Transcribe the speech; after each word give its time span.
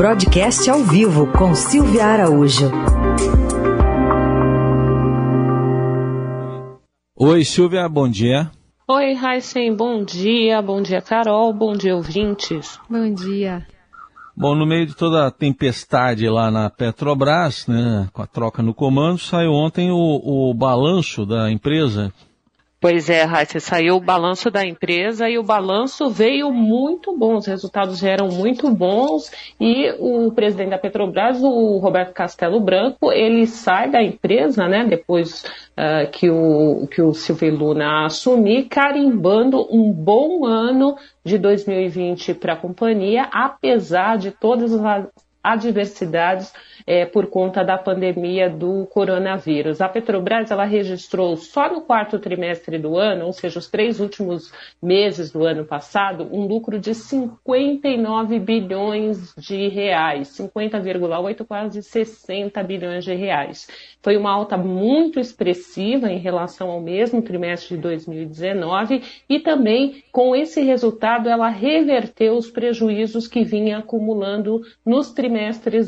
Broadcast 0.00 0.70
ao 0.70 0.78
vivo 0.78 1.30
com 1.30 1.54
Silvia 1.54 2.06
Araújo. 2.06 2.70
Oi, 7.14 7.44
Silvia, 7.44 7.86
bom 7.86 8.08
dia. 8.08 8.50
Oi, 8.88 9.12
Heisen, 9.12 9.76
bom 9.76 10.02
dia. 10.02 10.62
Bom 10.62 10.80
dia, 10.80 11.02
Carol. 11.02 11.52
Bom 11.52 11.74
dia, 11.74 11.94
ouvintes. 11.94 12.80
Bom 12.88 13.12
dia. 13.12 13.66
Bom, 14.34 14.54
no 14.54 14.64
meio 14.64 14.86
de 14.86 14.96
toda 14.96 15.26
a 15.26 15.30
tempestade 15.30 16.26
lá 16.30 16.50
na 16.50 16.70
Petrobras, 16.70 17.66
né, 17.66 18.08
com 18.10 18.22
a 18.22 18.26
troca 18.26 18.62
no 18.62 18.72
comando, 18.72 19.18
saiu 19.18 19.52
ontem 19.52 19.90
o, 19.90 19.98
o 19.98 20.54
balanço 20.54 21.26
da 21.26 21.50
empresa. 21.50 22.10
Pois 22.80 23.10
é, 23.10 23.24
Raíssa, 23.24 23.60
saiu 23.60 23.96
o 23.96 24.00
balanço 24.00 24.50
da 24.50 24.64
empresa 24.64 25.28
e 25.28 25.36
o 25.36 25.42
balanço 25.42 26.08
veio 26.08 26.50
muito 26.50 27.14
bom, 27.14 27.36
os 27.36 27.46
resultados 27.46 28.02
eram 28.02 28.28
muito 28.28 28.70
bons 28.70 29.30
e 29.60 29.94
o 29.98 30.32
presidente 30.32 30.70
da 30.70 30.78
Petrobras, 30.78 31.42
o 31.42 31.76
Roberto 31.76 32.14
Castelo 32.14 32.58
Branco, 32.58 33.12
ele 33.12 33.46
sai 33.46 33.90
da 33.90 34.02
empresa, 34.02 34.66
né, 34.66 34.86
depois 34.88 35.44
uh, 35.76 36.10
que, 36.10 36.30
o, 36.30 36.86
que 36.90 37.02
o 37.02 37.12
Silvio 37.12 37.54
Luna 37.54 38.06
assumir, 38.06 38.64
carimbando 38.70 39.68
um 39.70 39.92
bom 39.92 40.46
ano 40.46 40.96
de 41.22 41.36
2020 41.36 42.32
para 42.32 42.54
a 42.54 42.56
companhia, 42.56 43.28
apesar 43.30 44.16
de 44.16 44.30
todas 44.30 44.72
as 44.72 45.06
adversidades 45.42 46.52
é, 46.86 47.06
por 47.06 47.26
conta 47.26 47.64
da 47.64 47.78
pandemia 47.78 48.48
do 48.48 48.86
coronavírus. 48.86 49.80
A 49.80 49.88
Petrobras 49.88 50.50
ela 50.50 50.64
registrou 50.64 51.36
só 51.36 51.72
no 51.72 51.82
quarto 51.82 52.18
trimestre 52.18 52.78
do 52.78 52.96
ano, 52.96 53.26
ou 53.26 53.32
seja, 53.32 53.58
os 53.58 53.68
três 53.68 54.00
últimos 54.00 54.52
meses 54.82 55.30
do 55.30 55.44
ano 55.44 55.64
passado, 55.64 56.28
um 56.30 56.46
lucro 56.46 56.78
de 56.78 56.94
59 56.94 58.38
bilhões 58.38 59.34
de 59.36 59.68
reais, 59.68 60.28
50,8 60.36 61.46
quase 61.46 61.82
60 61.82 62.62
bilhões 62.62 63.04
de 63.04 63.14
reais. 63.14 63.68
Foi 64.02 64.16
uma 64.16 64.32
alta 64.32 64.56
muito 64.56 65.18
expressiva 65.18 66.10
em 66.10 66.18
relação 66.18 66.70
ao 66.70 66.80
mesmo 66.80 67.22
trimestre 67.22 67.76
de 67.76 67.82
2019 67.82 69.02
e 69.28 69.40
também 69.40 70.02
com 70.12 70.34
esse 70.34 70.62
resultado 70.62 71.28
ela 71.28 71.48
reverteu 71.48 72.34
os 72.34 72.50
prejuízos 72.50 73.26
que 73.26 73.44
vinha 73.44 73.78
acumulando 73.78 74.62
nos 74.84 75.12
trimestres 75.12 75.29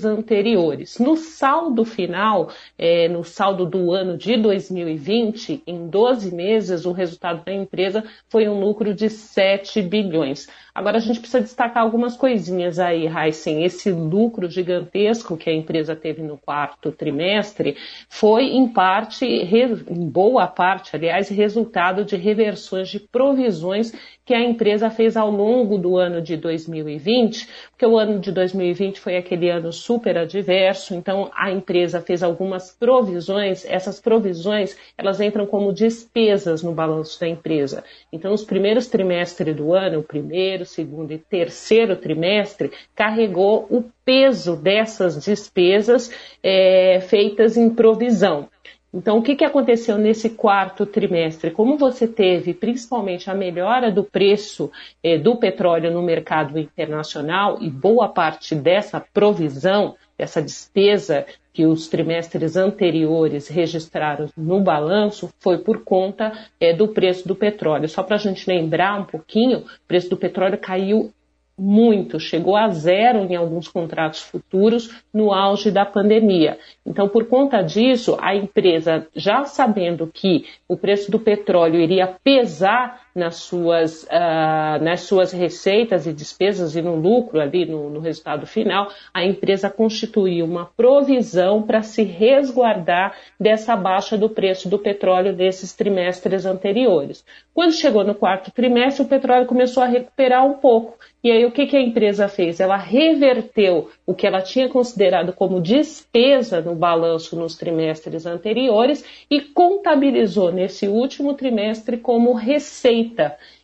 anteriores. 0.05 0.99
No 0.99 1.17
saldo 1.17 1.85
final, 1.85 2.51
é, 2.79 3.09
no 3.09 3.25
saldo 3.25 3.67
do 3.67 3.93
ano 3.93 4.17
de 4.17 4.37
2020, 4.37 5.63
em 5.67 5.89
12 5.89 6.35
meses, 6.35 6.85
o 6.85 6.93
resultado 6.93 7.45
da 7.45 7.53
empresa 7.53 8.05
foi 8.29 8.49
um 8.49 8.61
lucro 8.61 8.95
de 8.95 9.11
7 9.11 9.83
bilhões. 9.83 10.47
Agora 10.75 10.97
a 10.97 11.01
gente 11.01 11.21
precisa 11.21 11.43
destacar 11.43 11.83
algumas 11.83 12.17
coisinhas 12.17 12.79
aí, 12.79 13.07
Heisen. 13.07 13.63
Esse 13.63 13.91
lucro 13.91 14.49
gigantesco 14.49 15.37
que 15.37 15.51
a 15.51 15.55
empresa 15.55 15.95
teve 15.95 16.23
no 16.23 16.39
quarto 16.39 16.91
trimestre 16.91 17.77
foi, 18.09 18.45
em 18.45 18.67
parte, 18.69 19.27
em 19.27 20.09
boa 20.09 20.47
parte, 20.47 20.97
aliás, 20.97 21.29
resultado 21.29 22.05
de 22.05 22.17
reversões 22.17 22.89
de 22.89 23.01
provisões 23.01 23.93
que 24.25 24.33
a 24.33 24.41
empresa 24.41 24.89
fez 24.89 25.17
ao 25.17 25.31
longo 25.31 25.77
do 25.77 25.97
ano 25.97 26.23
de 26.23 26.37
2020, 26.37 27.49
porque 27.71 27.85
o 27.85 27.99
ano 27.99 28.21
de 28.21 28.31
2020 28.31 29.01
foi 29.01 29.17
aquele 29.17 29.32
ano 29.49 29.73
super 29.73 30.17
adverso, 30.19 30.95
então 30.95 31.31
a 31.35 31.51
empresa 31.51 32.01
fez 32.01 32.23
algumas 32.23 32.71
provisões, 32.71 33.65
essas 33.65 34.01
provisões, 34.01 34.77
elas 34.97 35.21
entram 35.21 35.47
como 35.47 35.73
despesas 35.73 36.63
no 36.63 36.73
balanço 36.73 37.21
da 37.21 37.29
empresa. 37.29 37.85
Então, 38.13 38.33
os 38.33 38.45
primeiros 38.45 38.87
trimestres 38.87 39.55
do 39.55 39.75
ano, 39.75 40.01
o 40.01 40.03
primeiro, 40.03 40.65
segundo 40.65 41.13
e 41.13 41.19
terceiro 41.19 41.97
trimestre, 41.97 42.71
carregou 42.95 43.67
o 43.71 43.85
peso 44.05 44.57
dessas 44.57 45.23
despesas 45.23 46.11
é, 46.43 47.01
feitas 47.01 47.57
em 47.57 47.71
provisão. 47.71 48.49
Então, 48.95 49.17
o 49.17 49.23
que, 49.23 49.35
que 49.35 49.45
aconteceu 49.45 49.97
nesse 49.97 50.29
quarto 50.29 50.85
trimestre? 50.85 51.51
Como 51.51 51.79
você 51.79 52.07
teve 52.07 52.53
principalmente 52.53 53.31
a 53.31 53.35
melhora 53.35 53.91
do 53.91 54.05
preço 54.05 54.71
eh, 55.03 55.17
do 55.17 55.37
petróleo 55.37 55.91
no 55.91 56.03
mercado 56.03 56.59
internacional 56.59 57.57
e 57.63 57.71
boa 57.71 58.07
parte 58.07 58.55
dessa 58.55 59.01
provisão, 59.01 59.97
dessa 60.19 60.43
despesa 60.43 61.25
que 61.55 61.65
os 61.65 61.89
trimestres 61.89 62.55
anteriores 62.55 63.49
registraram 63.49 64.29
no 64.37 64.61
balanço 64.61 65.31
foi 65.41 65.57
por 65.59 65.85
conta 65.85 66.31
eh, 66.61 66.75
do 66.75 66.89
preço 66.89 67.27
do 67.27 67.35
petróleo. 67.35 67.89
Só 67.89 68.03
para 68.03 68.17
a 68.17 68.19
gente 68.19 68.47
lembrar 68.47 69.01
um 69.01 69.05
pouquinho, 69.05 69.61
o 69.61 69.89
preço 69.89 70.11
do 70.11 70.19
petróleo 70.19 70.59
caiu 70.59 71.11
muito, 71.59 72.19
chegou 72.19 72.57
a 72.57 72.69
zero 72.69 73.21
em 73.21 73.37
alguns 73.37 73.69
contratos 73.69 74.21
futuros 74.21 75.03
no 75.13 75.33
auge 75.33 75.71
da 75.71 75.85
pandemia. 75.85 76.59
Então, 76.85 77.09
por 77.09 77.27
conta 77.27 77.63
disso, 77.63 78.17
a 78.21 78.35
empresa, 78.35 79.07
já 79.15 79.45
sabendo 79.45 80.07
que 80.07 80.47
o 80.67 80.77
preço 80.77 81.11
do 81.11 81.19
petróleo 81.19 81.81
iria 81.81 82.17
pesar 82.25 83.03
nas 83.15 83.37
suas, 83.37 84.05
uh, 84.05 84.83
nas 84.83 85.03
suas 85.03 85.33
receitas 85.33 86.07
e 86.07 86.13
despesas 86.13 86.75
e 86.75 86.83
no 86.83 86.97
lucro 86.97 87.41
ali 87.41 87.67
no, 87.67 87.91
no 87.91 88.01
resultado 88.01 88.47
final, 88.47 88.89
a 89.13 89.25
empresa 89.25 89.69
constituiu 89.69 90.45
uma 90.45 90.67
provisão 90.67 91.63
para 91.63 91.83
se 91.83 92.03
resguardar 92.03 93.15
dessa 93.39 93.77
baixa 93.77 94.17
do 94.17 94.31
preço 94.31 94.69
do 94.69 94.79
petróleo 94.79 95.35
desses 95.35 95.75
trimestres 95.75 96.47
anteriores. 96.47 97.25
Quando 97.55 97.73
chegou 97.73 98.03
no 98.05 98.15
quarto 98.15 98.51
trimestre, 98.51 99.05
o 99.05 99.09
petróleo 99.09 99.47
começou 99.47 99.83
a 99.83 99.87
recuperar 99.87 100.47
um 100.47 100.55
pouco. 100.55 100.97
E 101.23 101.31
aí 101.31 101.45
o 101.45 101.53
que, 101.53 101.67
que 101.67 101.77
a 101.77 101.81
empresa 101.81 102.27
fez? 102.27 102.59
Ela 102.59 102.77
reverteu 102.77 103.91
o 104.05 104.13
que 104.13 104.27
ela 104.27 104.43
tinha 104.43 104.69
considerado 104.69 105.33
como 105.33 105.61
despesa 105.61 106.61
no 106.61 106.75
balanço 106.75 107.37
nos 107.37 107.57
trimestres 107.57 108.27
anteriores 108.27 109.05
e 109.31 109.41
contabilizou 109.41 110.51
nesse 110.51 110.89
último 110.89 111.35
trimestre 111.35 111.97
como 111.97 112.33
receita. 112.33 113.02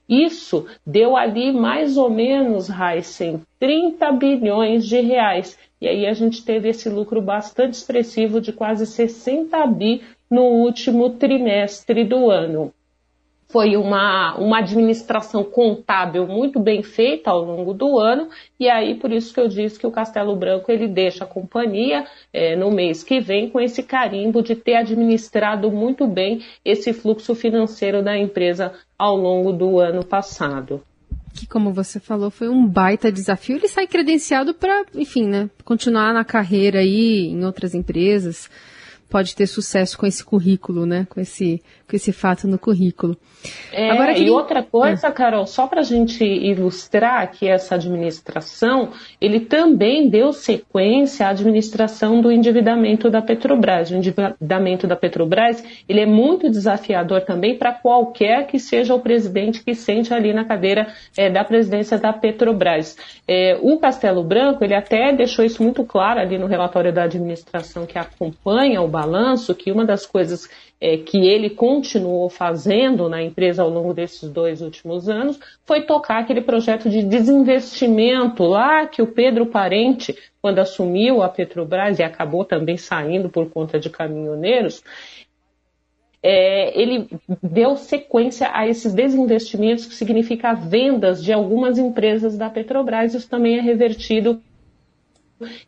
Isso 0.09 0.67
deu 0.87 1.17
ali 1.17 1.53
mais 1.53 1.97
ou 1.97 2.09
menos, 2.09 2.69
Heisen, 2.71 3.43
30 3.61 4.13
bilhões 4.13 4.87
de 4.87 5.01
reais. 5.01 5.59
E 5.81 5.87
aí 5.87 6.07
a 6.07 6.13
gente 6.13 6.45
teve 6.45 6.69
esse 6.71 6.89
lucro 6.89 7.21
bastante 7.21 7.75
expressivo 7.75 8.41
de 8.41 8.53
quase 8.53 8.87
60 8.87 9.67
bi 9.67 10.03
no 10.31 10.43
último 10.43 11.11
trimestre 11.11 12.05
do 12.05 12.31
ano 12.31 12.73
foi 13.51 13.77
uma, 13.77 14.37
uma 14.37 14.59
administração 14.59 15.43
contábil 15.43 16.27
muito 16.27 16.61
bem 16.61 16.83
feita 16.83 17.31
ao 17.31 17.43
longo 17.43 17.73
do 17.73 17.99
ano, 17.99 18.29
e 18.61 18.69
aí 18.69 18.95
por 18.95 19.11
isso 19.11 19.33
que 19.33 19.41
eu 19.41 19.49
disse 19.49 19.79
que 19.79 19.87
o 19.87 19.91
Castelo 19.91 20.37
Branco 20.37 20.71
ele 20.71 20.87
deixa 20.87 21.25
a 21.25 21.27
companhia 21.27 22.05
é, 22.33 22.55
no 22.55 22.71
mês 22.71 23.03
que 23.03 23.21
vem 23.21 23.49
com 23.49 23.59
esse 23.59 23.83
carimbo 23.83 24.43
de 24.43 24.55
ter 24.55 24.75
administrado 24.75 25.71
muito 25.71 26.07
bem 26.07 26.45
esse 26.63 26.93
fluxo 26.93 27.35
financeiro 27.35 28.03
da 28.03 28.17
empresa 28.19 28.73
ao 28.99 29.17
longo 29.17 29.53
do 29.53 29.79
ano 29.79 30.05
passado. 30.05 30.83
Que, 31.33 31.47
como 31.47 31.73
você 31.73 32.01
falou, 32.01 32.31
foi 32.31 32.49
um 32.49 32.67
baita 32.67 33.13
desafio. 33.13 33.57
Ele 33.57 33.69
sai 33.69 33.87
credenciado 33.87 34.53
para, 34.55 34.85
enfim, 34.95 35.27
né, 35.27 35.49
continuar 35.65 36.13
na 36.13 36.25
carreira 36.25 36.81
aí 36.81 37.29
em 37.29 37.45
outras 37.45 37.75
empresas 37.75 38.51
pode 39.09 39.35
ter 39.35 39.47
sucesso 39.47 39.97
com 39.97 40.07
esse 40.07 40.23
currículo, 40.25 40.85
né? 40.85 41.07
Com 41.09 41.21
esse, 41.21 41.63
com 41.89 41.97
esse 41.97 42.13
fato 42.13 42.47
no 42.47 42.59
currículo. 42.59 43.17
É, 43.73 43.91
Agora, 43.91 44.15
que... 44.15 44.23
E 44.23 44.31
outra 44.31 44.63
coisa, 44.63 45.07
é. 45.07 45.11
Carol, 45.11 45.47
só 45.47 45.67
para 45.67 45.81
a 45.81 45.85
gente 45.85 46.25
ilustrar 46.25 47.31
que 47.31 47.49
essa 47.49 47.77
administração, 47.77 48.91
ele 49.21 49.41
também 49.41 50.09
deu 50.09 50.33
sequência 50.33 51.27
à 51.27 51.31
administração 51.31 52.21
do 52.21 52.31
endividamento 52.31 53.09
da 53.09 53.23
Petrobras. 53.23 53.91
O 53.91 53.95
endividamento 53.95 54.87
da 54.87 54.97
Petrobras, 54.97 55.65
ele 55.89 56.01
é 56.01 56.07
muito 56.07 56.51
desafiador 56.51 57.23
também 57.23 57.57
para 57.57 57.73
qualquer 57.73 58.47
que 58.47 58.59
seja 58.59 58.95
o 58.95 59.01
presidente 59.01 59.63
que 59.65 59.75
sente 59.75 60.13
ali 60.13 60.33
na 60.33 60.45
cadeira 60.45 60.89
é, 61.17 61.31
da 61.31 61.45
presidência 61.45 61.97
da 61.97 62.13
Petrobras. 62.13 62.97
É, 63.27 63.59
o 63.63 63.79
Castelo 63.79 64.23
Branco, 64.23 64.65
ele 64.65 64.75
até 64.75 65.13
deixou 65.13 65.45
isso 65.45 65.63
muito 65.63 65.85
claro 65.85 66.21
ali 66.21 66.37
no 66.39 66.47
relatório 66.47 66.93
da 66.93 67.05
administração 67.05 67.87
que 67.87 67.99
acompanha 67.99 68.83
o 68.83 68.89
balanço 68.89 69.55
que 69.55 69.71
uma 69.71 69.85
das 69.85 70.05
coisas 70.05 70.49
é, 70.81 70.97
que 70.97 71.19
ele 71.19 71.51
continuou 71.51 72.29
fazendo 72.29 73.09
na 73.09 73.23
empresa 73.23 73.63
ao 73.63 73.69
longo 73.69 73.93
desses 73.93 74.31
dois 74.31 74.63
últimos 74.63 75.09
anos 75.09 75.39
foi 75.65 75.83
tocar 75.83 76.19
aquele 76.19 76.41
projeto 76.41 76.89
de 76.89 77.03
desinvestimento 77.03 78.45
lá 78.45 78.87
que 78.87 79.03
o 79.03 79.07
Pedro 79.07 79.47
Parente, 79.47 80.17
quando 80.41 80.61
assumiu 80.61 81.23
a 81.23 81.29
Petrobras 81.29 81.99
e 81.99 82.03
acabou 82.03 82.45
também 82.45 82.77
saindo 82.77 83.29
por 83.29 83.51
conta 83.51 83.79
de 83.79 83.91
caminhoneiros, 83.91 84.83
é, 86.23 86.81
ele 86.81 87.09
deu 87.43 87.77
sequência 87.77 88.51
a 88.53 88.67
esses 88.67 88.93
desinvestimentos, 88.93 89.87
que 89.87 89.95
significa 89.95 90.53
vendas 90.53 91.23
de 91.23 91.33
algumas 91.33 91.79
empresas 91.79 92.37
da 92.37 92.51
Petrobras. 92.51 93.15
Isso 93.15 93.29
também 93.29 93.57
é 93.57 93.61
revertido 93.61 94.43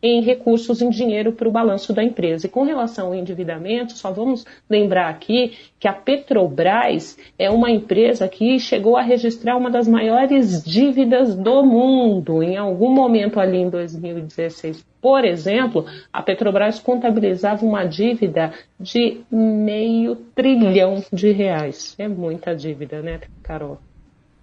em 0.01 0.21
recursos 0.21 0.81
em 0.81 0.89
dinheiro 0.89 1.31
para 1.31 1.47
o 1.47 1.51
balanço 1.51 1.93
da 1.93 2.03
empresa. 2.03 2.45
E 2.45 2.49
com 2.49 2.63
relação 2.63 3.07
ao 3.07 3.15
endividamento, 3.15 3.93
só 3.93 4.11
vamos 4.11 4.45
lembrar 4.69 5.09
aqui 5.09 5.53
que 5.79 5.87
a 5.87 5.93
Petrobras 5.93 7.17
é 7.37 7.49
uma 7.49 7.71
empresa 7.71 8.27
que 8.27 8.59
chegou 8.59 8.97
a 8.97 9.01
registrar 9.01 9.57
uma 9.57 9.69
das 9.69 9.87
maiores 9.87 10.63
dívidas 10.63 11.35
do 11.35 11.63
mundo. 11.63 12.43
Em 12.43 12.57
algum 12.57 12.93
momento 12.93 13.39
ali 13.39 13.57
em 13.57 13.69
2016, 13.69 14.85
por 15.01 15.25
exemplo, 15.25 15.85
a 16.13 16.21
Petrobras 16.21 16.79
contabilizava 16.79 17.65
uma 17.65 17.83
dívida 17.83 18.53
de 18.79 19.21
meio 19.31 20.15
trilhão 20.35 21.03
de 21.11 21.31
reais. 21.31 21.95
É 21.97 22.07
muita 22.07 22.55
dívida, 22.55 23.01
né, 23.01 23.19
Carol? 23.41 23.79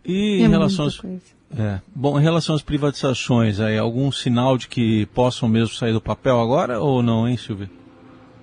E 0.08 0.42
é 0.42 0.46
em 0.46 0.48
relação 0.48 0.86
às, 0.86 0.98
é, 1.56 1.80
bom, 1.94 2.18
em 2.18 2.22
relação 2.22 2.54
às 2.54 2.62
privatizações, 2.62 3.60
aí, 3.60 3.76
algum 3.76 4.10
sinal 4.10 4.56
de 4.56 4.66
que 4.66 5.04
possam 5.06 5.48
mesmo 5.48 5.74
sair 5.74 5.92
do 5.92 6.00
papel 6.00 6.40
agora 6.40 6.80
ou 6.80 7.02
não, 7.02 7.28
hein, 7.28 7.36
Silvia? 7.36 7.70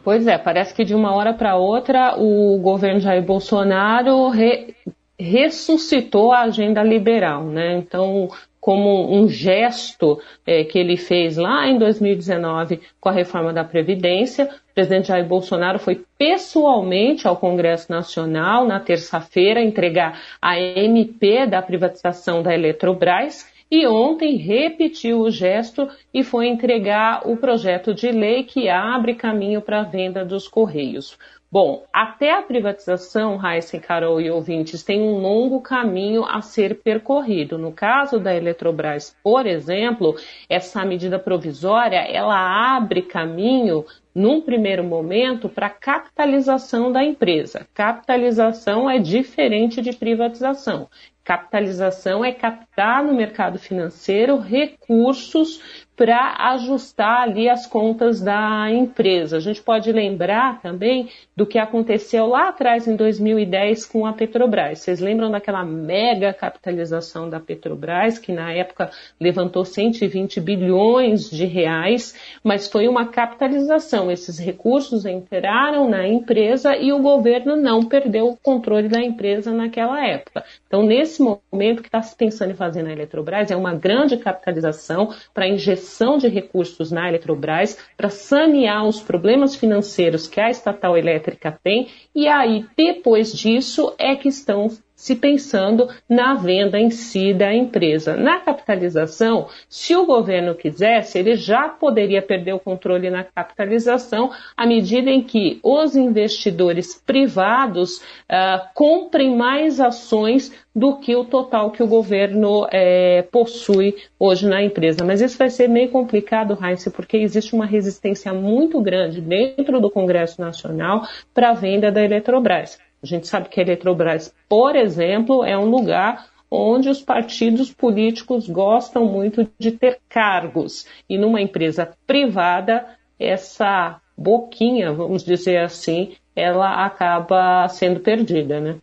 Pois 0.03 0.27
é, 0.27 0.37
parece 0.37 0.73
que 0.75 0.85
de 0.85 0.93
uma 0.93 1.15
hora 1.15 1.33
para 1.33 1.55
outra 1.55 2.15
o 2.17 2.59
governo 2.59 2.99
Jair 2.99 3.23
Bolsonaro 3.23 4.29
re, 4.29 4.75
ressuscitou 5.19 6.31
a 6.31 6.41
agenda 6.41 6.83
liberal, 6.83 7.45
né? 7.45 7.77
Então, 7.77 8.29
como 8.65 9.15
um 9.15 9.27
gesto 9.27 10.19
é, 10.43 10.63
que 10.63 10.79
ele 10.79 10.97
fez 10.97 11.37
lá 11.37 11.67
em 11.67 11.77
2019 11.77 12.81
com 12.99 13.09
a 13.09 13.11
reforma 13.11 13.53
da 13.53 13.63
Previdência, 13.63 14.45
o 14.45 14.73
presidente 14.73 15.09
Jair 15.09 15.23
Bolsonaro 15.23 15.77
foi 15.77 16.03
pessoalmente 16.17 17.27
ao 17.27 17.37
Congresso 17.37 17.91
Nacional 17.91 18.65
na 18.65 18.79
terça-feira 18.79 19.61
entregar 19.61 20.19
a 20.41 20.59
MP 20.59 21.45
da 21.45 21.61
privatização 21.61 22.41
da 22.41 22.55
Eletrobras 22.55 23.45
e 23.69 23.87
ontem 23.87 24.35
repetiu 24.35 25.19
o 25.19 25.31
gesto 25.31 25.89
e 26.13 26.23
foi 26.23 26.47
entregar 26.47 27.27
o 27.27 27.35
projeto 27.35 27.93
de 27.93 28.11
lei 28.11 28.43
que 28.43 28.69
abre 28.69 29.15
caminho 29.15 29.61
para 29.61 29.81
a 29.81 29.83
venda 29.83 30.23
dos 30.23 30.47
Correios. 30.47 31.17
Bom, 31.51 31.85
até 31.93 32.33
a 32.33 32.41
privatização, 32.41 33.37
Raíssa, 33.37 33.79
Carol 33.79 34.19
e 34.19 34.29
ouvintes, 34.29 34.83
tem 34.83 34.99
um 34.99 35.19
longo 35.19 35.61
caminho 35.61 36.25
a 36.25 36.41
ser 36.41 36.81
percorrido. 36.81 37.57
No 37.57 37.71
caso 37.71 38.19
da 38.19 38.35
Eletrobras, 38.35 39.15
por 39.23 39.45
exemplo, 39.45 40.15
essa 40.49 40.83
medida 40.83 41.17
provisória, 41.17 41.99
ela 41.99 42.75
abre 42.75 43.01
caminho 43.01 43.85
num 44.13 44.39
primeiro 44.41 44.83
momento, 44.83 45.49
para 45.49 45.69
capitalização 45.69 46.89
da 46.89 47.03
empresa. 47.03 47.67
Capitalização 47.73 48.89
é 48.89 48.97
diferente 48.97 49.81
de 49.81 49.91
privatização. 49.91 50.89
Capitalização 51.25 52.23
é 52.23 52.31
captar 52.31 53.03
no 53.03 53.15
mercado 53.15 53.57
financeiro 53.57 54.37
recursos 54.37 55.59
para 55.95 56.35
ajustar 56.51 57.21
ali 57.21 57.49
as 57.49 57.65
contas 57.65 58.21
da 58.21 58.69
empresa. 58.69 59.37
A 59.37 59.39
gente 59.39 59.61
pode 59.61 59.91
lembrar 59.91 60.61
também 60.61 61.09
do 61.35 61.45
que 61.45 61.57
aconteceu 61.57 62.27
lá 62.27 62.49
atrás 62.49 62.87
em 62.87 62.95
2010 62.95 63.85
com 63.85 64.05
a 64.05 64.13
Petrobras. 64.13 64.79
Vocês 64.79 64.99
lembram 64.99 65.31
daquela 65.31 65.63
mega 65.63 66.33
capitalização 66.33 67.29
da 67.29 67.39
Petrobras 67.39 68.19
que 68.19 68.33
na 68.33 68.51
época 68.51 68.91
levantou 69.19 69.63
120 69.63 70.41
bilhões 70.41 71.29
de 71.29 71.45
reais, 71.45 72.13
mas 72.43 72.67
foi 72.67 72.87
uma 72.87 73.07
capitalização. 73.07 74.11
Esses 74.11 74.37
recursos 74.37 75.05
entraram 75.05 75.89
na 75.89 76.05
empresa 76.07 76.75
e 76.75 76.91
o 76.91 77.01
governo 77.01 77.55
não 77.55 77.85
perdeu 77.85 78.27
o 78.27 78.37
controle 78.37 78.89
da 78.89 79.01
empresa 79.01 79.51
naquela 79.53 80.05
época. 80.05 80.43
Então, 80.67 80.83
nesse 80.83 81.14
momento 81.21 81.81
que 81.81 81.87
está 81.87 82.01
se 82.01 82.15
pensando 82.15 82.51
em 82.51 82.55
fazer 82.55 82.83
na 82.83 82.91
Eletrobras 82.91 83.51
é 83.51 83.55
uma 83.55 83.73
grande 83.73 84.17
capitalização 84.17 85.13
para 85.33 85.47
injeção 85.47 86.17
de 86.17 86.27
recursos 86.27 86.91
na 86.91 87.07
Eletrobras 87.07 87.77
para 87.97 88.09
sanear 88.09 88.85
os 88.85 89.01
problemas 89.01 89.55
financeiros 89.55 90.27
que 90.27 90.39
a 90.39 90.49
estatal 90.49 90.97
elétrica 90.97 91.57
tem, 91.63 91.87
e 92.13 92.27
aí, 92.27 92.65
depois 92.77 93.33
disso, 93.33 93.93
é 93.97 94.15
que 94.15 94.29
estão 94.29 94.69
se 94.95 95.15
pensando 95.15 95.89
na 96.09 96.33
venda 96.35 96.79
em 96.79 96.89
si 96.89 97.33
da 97.33 97.53
empresa. 97.53 98.15
Na 98.15 98.39
capitalização, 98.39 99.47
se 99.67 99.95
o 99.95 100.05
governo 100.05 100.55
quisesse, 100.55 101.19
ele 101.19 101.35
já 101.35 101.67
poderia 101.67 102.21
perder 102.21 102.53
o 102.53 102.59
controle 102.59 103.09
na 103.09 103.23
capitalização 103.23 104.31
à 104.55 104.65
medida 104.65 105.09
em 105.09 105.21
que 105.21 105.59
os 105.61 105.95
investidores 105.95 107.01
privados 107.05 107.97
uh, 107.97 108.67
comprem 108.73 109.35
mais 109.35 109.79
ações 109.81 110.51
do 110.75 110.97
que 110.97 111.15
o 111.15 111.23
total 111.23 111.71
que 111.71 111.81
o 111.81 111.87
governo 111.87 112.67
é, 112.69 113.21
possui 113.31 113.95
hoje 114.19 114.45
na 114.45 114.61
empresa. 114.61 115.05
Mas 115.05 115.21
isso 115.21 115.37
vai 115.37 115.49
ser 115.49 115.69
meio 115.69 115.89
complicado, 115.89 116.57
Heinz, 116.61 116.85
porque 116.89 117.15
existe 117.15 117.55
uma 117.55 117.65
resistência 117.65 118.33
muito 118.33 118.81
grande 118.81 119.21
dentro 119.21 119.79
do 119.79 119.89
Congresso 119.89 120.41
Nacional 120.41 121.07
para 121.33 121.51
a 121.51 121.53
venda 121.53 121.89
da 121.89 122.03
Eletrobras. 122.03 122.77
A 123.01 123.05
gente 123.05 123.27
sabe 123.27 123.49
que 123.49 123.59
a 123.59 123.63
Eletrobras, 123.63 124.33
por 124.49 124.75
exemplo, 124.75 125.43
é 125.43 125.57
um 125.57 125.69
lugar 125.69 126.27
onde 126.49 126.89
os 126.89 127.01
partidos 127.01 127.71
políticos 127.71 128.47
gostam 128.47 129.05
muito 129.05 129.49
de 129.59 129.71
ter 129.71 129.99
cargos. 130.07 130.85
E 131.09 131.17
numa 131.17 131.41
empresa 131.41 131.91
privada, 132.07 132.85
essa 133.19 133.99
boquinha, 134.17 134.93
vamos 134.93 135.23
dizer 135.23 135.57
assim, 135.57 136.13
ela 136.35 136.85
acaba 136.85 137.67
sendo 137.67 137.99
perdida, 137.99 138.59
né? 138.59 138.75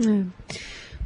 É. 0.00 0.24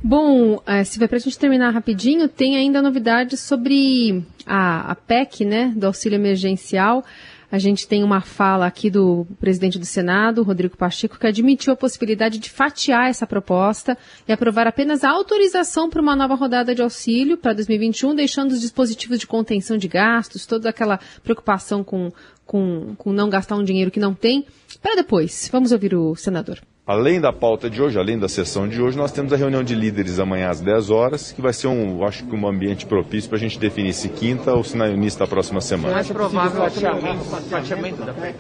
Bom, 0.03 0.61
é, 0.67 0.85
Silvia, 0.85 1.09
para 1.09 1.17
a 1.17 1.21
gente 1.21 1.39
terminar 1.39 1.71
rapidinho, 1.71 2.29
tem 2.29 2.57
ainda 2.57 2.83
novidades 2.83 3.41
sobre 3.41 4.23
a, 4.47 4.93
a 4.93 4.95
PEC, 4.95 5.45
né, 5.45 5.73
do 5.75 5.87
auxílio 5.87 6.17
emergencial. 6.17 7.05
A 7.51 7.59
gente 7.59 7.87
tem 7.87 8.03
uma 8.03 8.21
fala 8.21 8.67
aqui 8.67 8.91
do 8.91 9.27
presidente 9.39 9.79
do 9.79 9.87
Senado, 9.87 10.43
Rodrigo 10.43 10.77
Pacheco, 10.77 11.19
que 11.19 11.27
admitiu 11.27 11.73
a 11.73 11.77
possibilidade 11.77 12.39
de 12.39 12.51
fatiar 12.51 13.09
essa 13.09 13.27
proposta 13.27 13.97
e 14.27 14.33
aprovar 14.33 14.67
apenas 14.67 15.05
a 15.05 15.11
autorização 15.11 15.89
para 15.89 16.03
uma 16.03 16.17
nova 16.17 16.35
rodada 16.35 16.75
de 16.75 16.83
auxílio 16.83 17.37
para 17.37 17.53
2021, 17.53 18.15
deixando 18.15 18.51
os 18.51 18.61
dispositivos 18.61 19.19
de 19.19 19.27
contenção 19.27 19.77
de 19.77 19.87
gastos, 19.87 20.45
toda 20.45 20.69
aquela 20.69 20.99
preocupação 21.23 21.85
com, 21.85 22.11
com, 22.45 22.95
com 22.97 23.13
não 23.13 23.31
gastar 23.31 23.57
um 23.57 23.65
dinheiro 23.65 23.91
que 23.91 24.01
não 24.01 24.13
tem, 24.13 24.45
para 24.83 24.97
depois. 24.97 25.49
Vamos 25.53 25.71
ouvir 25.71 25.95
o 25.95 26.17
senador. 26.17 26.61
Além 26.87 27.21
da 27.21 27.33
pauta 27.33 27.69
de 27.69 27.83
hoje, 27.83 27.99
além 27.99 28.17
da 28.17 28.29
sessão 28.29 28.69
de 28.69 28.81
hoje, 28.81 28.97
nós 28.97 29.11
temos 29.11 29.33
a 29.33 29.37
reunião 29.37 29.65
de 29.65 29.75
líderes 29.75 30.21
amanhã 30.21 30.51
às 30.51 30.61
10 30.61 30.89
horas, 30.89 31.33
que 31.33 31.43
vai 31.43 31.53
ser 31.53 31.67
um, 31.67 32.05
acho 32.05 32.25
que 32.25 32.37
um 32.37 32.47
ambiente 32.47 32.87
propício 32.87 33.29
para 33.29 33.39
a 33.39 33.41
gente 33.41 33.59
definir 33.59 33.93
se 33.93 34.09
quinta 34.09 34.55
ou 34.55 34.63
se 34.63 34.77
na 34.77 34.89
início 34.89 35.19
da 35.19 35.27
próxima 35.27 35.61
semana. 35.61 35.95
Mais 35.95 36.09
provável 36.09 36.63
o 36.63 36.71
fatiamento 37.51 38.05
da 38.05 38.15
PEC? 38.15 38.37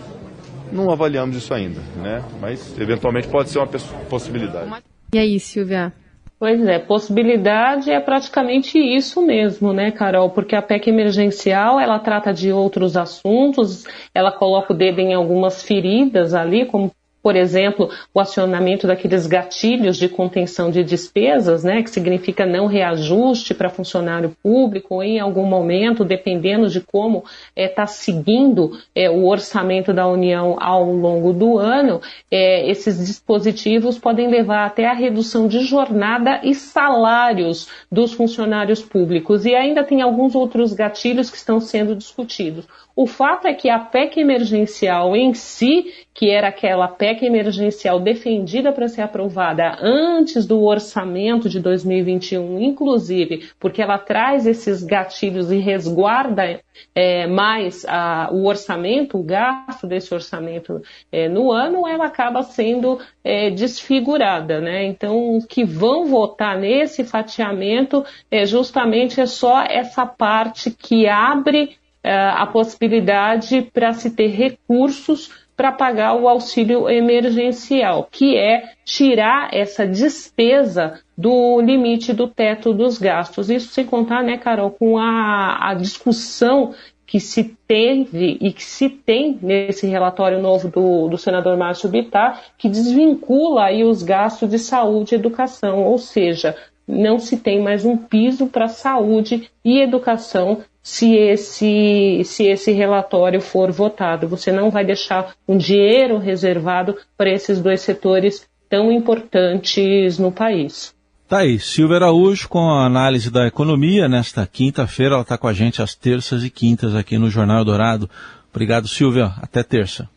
Não 0.70 0.92
avaliamos 0.92 1.36
isso 1.36 1.52
ainda, 1.52 1.80
né? 2.00 2.22
Mas 2.40 2.78
eventualmente 2.78 3.26
pode 3.26 3.48
ser 3.48 3.58
uma 3.58 3.66
possibilidade. 4.08 4.70
E 5.12 5.18
aí, 5.18 5.40
Silvia? 5.40 5.92
Pois 6.38 6.64
é, 6.68 6.78
possibilidade 6.78 7.90
é 7.90 7.98
praticamente 7.98 8.78
isso 8.78 9.26
mesmo, 9.26 9.72
né, 9.72 9.90
Carol? 9.90 10.30
Porque 10.30 10.54
a 10.54 10.62
PEC 10.62 10.88
emergencial, 10.88 11.80
ela 11.80 11.98
trata 11.98 12.32
de 12.32 12.52
outros 12.52 12.96
assuntos, 12.96 13.84
ela 14.14 14.30
coloca 14.30 14.72
o 14.72 14.76
dedo 14.76 15.00
em 15.00 15.14
algumas 15.14 15.64
feridas 15.64 16.32
ali, 16.32 16.64
como 16.64 16.92
por 17.26 17.34
exemplo, 17.34 17.90
o 18.14 18.20
acionamento 18.20 18.86
daqueles 18.86 19.26
gatilhos 19.26 19.96
de 19.96 20.08
contenção 20.08 20.70
de 20.70 20.84
despesas, 20.84 21.64
né, 21.64 21.82
que 21.82 21.90
significa 21.90 22.46
não 22.46 22.66
reajuste 22.66 23.52
para 23.52 23.68
funcionário 23.68 24.36
público 24.40 24.94
ou 24.94 25.02
em 25.02 25.18
algum 25.18 25.44
momento, 25.44 26.04
dependendo 26.04 26.68
de 26.68 26.80
como 26.80 27.24
está 27.48 27.52
é, 27.56 27.66
tá 27.66 27.84
seguindo 27.84 28.78
é, 28.94 29.10
o 29.10 29.26
orçamento 29.26 29.92
da 29.92 30.06
União 30.06 30.56
ao 30.60 30.84
longo 30.92 31.32
do 31.32 31.58
ano, 31.58 32.00
é, 32.30 32.70
esses 32.70 33.04
dispositivos 33.04 33.98
podem 33.98 34.28
levar 34.28 34.64
até 34.64 34.86
a 34.86 34.94
redução 34.94 35.48
de 35.48 35.64
jornada 35.64 36.38
e 36.44 36.54
salários 36.54 37.66
dos 37.90 38.12
funcionários 38.12 38.82
públicos. 38.82 39.44
E 39.44 39.52
ainda 39.52 39.82
tem 39.82 40.00
alguns 40.00 40.36
outros 40.36 40.72
gatilhos 40.72 41.28
que 41.28 41.36
estão 41.36 41.58
sendo 41.58 41.96
discutidos. 41.96 42.68
O 42.98 43.06
fato 43.06 43.46
é 43.46 43.52
que 43.52 43.68
a 43.68 43.78
PEC 43.78 44.18
emergencial 44.18 45.14
em 45.14 45.34
si, 45.34 45.92
que 46.14 46.30
era 46.30 46.48
aquela 46.48 46.88
PEC 46.88 47.26
emergencial 47.26 48.00
defendida 48.00 48.72
para 48.72 48.88
ser 48.88 49.02
aprovada 49.02 49.76
antes 49.82 50.46
do 50.46 50.62
orçamento 50.62 51.46
de 51.46 51.60
2021, 51.60 52.58
inclusive, 52.58 53.50
porque 53.60 53.82
ela 53.82 53.98
traz 53.98 54.46
esses 54.46 54.82
gatilhos 54.82 55.52
e 55.52 55.58
resguarda 55.58 56.58
é, 56.94 57.26
mais 57.26 57.84
a, 57.84 58.30
o 58.32 58.46
orçamento, 58.46 59.18
o 59.18 59.22
gasto 59.22 59.86
desse 59.86 60.14
orçamento 60.14 60.80
é, 61.12 61.28
no 61.28 61.52
ano, 61.52 61.86
ela 61.86 62.06
acaba 62.06 62.42
sendo 62.42 62.98
é, 63.22 63.50
desfigurada, 63.50 64.58
né? 64.58 64.86
Então, 64.86 65.36
o 65.36 65.46
que 65.46 65.64
vão 65.64 66.06
votar 66.06 66.58
nesse 66.58 67.04
fatiamento 67.04 68.02
é 68.30 68.46
justamente 68.46 69.20
é 69.20 69.26
só 69.26 69.60
essa 69.60 70.06
parte 70.06 70.70
que 70.70 71.06
abre 71.06 71.76
a 72.10 72.46
possibilidade 72.46 73.62
para 73.72 73.92
se 73.92 74.10
ter 74.10 74.28
recursos 74.28 75.46
para 75.56 75.72
pagar 75.72 76.14
o 76.14 76.28
auxílio 76.28 76.88
emergencial, 76.88 78.06
que 78.10 78.36
é 78.36 78.74
tirar 78.84 79.48
essa 79.52 79.86
despesa 79.86 81.00
do 81.16 81.60
limite 81.62 82.12
do 82.12 82.28
teto 82.28 82.74
dos 82.74 82.98
gastos. 82.98 83.48
Isso 83.48 83.72
sem 83.72 83.86
contar, 83.86 84.22
né, 84.22 84.36
Carol, 84.36 84.70
com 84.70 84.98
a, 84.98 85.70
a 85.70 85.74
discussão 85.74 86.74
que 87.06 87.20
se 87.20 87.56
teve 87.66 88.36
e 88.40 88.52
que 88.52 88.62
se 88.62 88.90
tem 88.90 89.38
nesse 89.40 89.86
relatório 89.86 90.42
novo 90.42 90.68
do, 90.68 91.08
do 91.08 91.16
senador 91.16 91.56
Márcio 91.56 91.88
Bittar, 91.88 92.42
que 92.58 92.68
desvincula 92.68 93.66
aí 93.66 93.84
os 93.84 94.02
gastos 94.02 94.50
de 94.50 94.58
saúde 94.58 95.14
e 95.14 95.18
educação, 95.18 95.84
ou 95.84 95.96
seja, 95.96 96.54
não 96.86 97.18
se 97.18 97.38
tem 97.38 97.62
mais 97.62 97.84
um 97.84 97.96
piso 97.96 98.46
para 98.46 98.68
saúde 98.68 99.48
e 99.64 99.80
educação 99.80 100.62
se 100.86 101.16
esse, 101.16 102.22
se 102.24 102.44
esse 102.44 102.70
relatório 102.70 103.40
for 103.40 103.72
votado. 103.72 104.28
Você 104.28 104.52
não 104.52 104.70
vai 104.70 104.84
deixar 104.84 105.34
um 105.48 105.58
dinheiro 105.58 106.16
reservado 106.16 106.96
para 107.18 107.28
esses 107.28 107.60
dois 107.60 107.80
setores 107.80 108.46
tão 108.70 108.92
importantes 108.92 110.16
no 110.16 110.30
país. 110.30 110.94
Tá 111.28 111.38
aí, 111.38 111.58
Silvia 111.58 111.96
Araújo 111.96 112.48
com 112.48 112.70
a 112.70 112.86
análise 112.86 113.32
da 113.32 113.48
economia 113.48 114.08
nesta 114.08 114.46
quinta-feira. 114.46 115.14
Ela 115.14 115.22
está 115.22 115.36
com 115.36 115.48
a 115.48 115.52
gente 115.52 115.82
às 115.82 115.92
terças 115.92 116.44
e 116.44 116.50
quintas 116.50 116.94
aqui 116.94 117.18
no 117.18 117.28
Jornal 117.28 117.64
Dourado. 117.64 118.08
Obrigado, 118.48 118.86
Silvia. 118.86 119.32
Até 119.42 119.64
terça. 119.64 120.08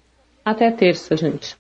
Até 0.45 0.69
terça, 0.69 1.17
gente. 1.17 1.57